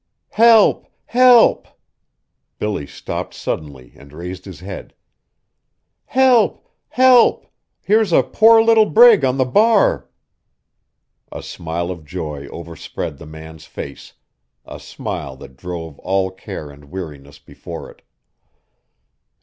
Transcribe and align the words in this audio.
"Help! 0.29 0.87
help!" 1.05 1.67
Billy 2.57 2.87
stopped 2.87 3.35
suddenly 3.35 3.93
and 3.95 4.11
raised 4.13 4.45
his 4.45 4.61
head. 4.61 4.95
"Help! 6.05 6.67
help! 6.89 7.45
Here's 7.83 8.11
a 8.11 8.23
poor, 8.23 8.63
little 8.63 8.87
brig 8.87 9.23
on 9.23 9.37
the 9.37 9.45
bar!" 9.45 10.09
A 11.31 11.43
smile 11.43 11.91
of 11.91 12.03
joy 12.03 12.47
overspread 12.47 13.19
the 13.19 13.27
man's 13.27 13.65
face, 13.65 14.13
a 14.65 14.79
smile 14.79 15.35
that 15.35 15.55
drove 15.55 15.99
all 15.99 16.31
care 16.31 16.71
and 16.71 16.85
weariness 16.85 17.37
before 17.37 17.87
it. 17.91 18.01